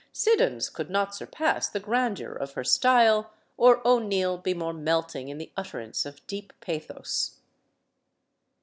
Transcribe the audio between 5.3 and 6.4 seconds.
the utterance of